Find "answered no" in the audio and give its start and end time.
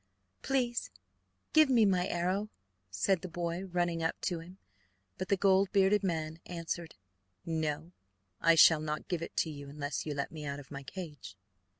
6.47-7.91